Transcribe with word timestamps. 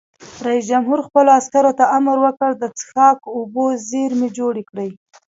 رئیس 0.45 0.65
جمهور 0.71 0.99
خپلو 1.07 1.29
عسکرو 1.39 1.71
ته 1.79 1.85
امر 1.97 2.17
وکړ؛ 2.25 2.49
د 2.57 2.63
څښاک 2.77 3.19
اوبو 3.35 3.65
زیرمې 3.89 4.29
جوړې 4.37 4.63
کړئ! 4.69 4.89